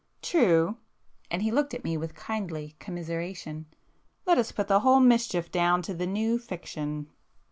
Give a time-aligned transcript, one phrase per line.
[0.23, 0.77] "True!"
[1.29, 5.93] and he looked at me with kindly commiseration—"Let us put the whole mischief down to
[5.93, 7.05] the 'new' fiction!"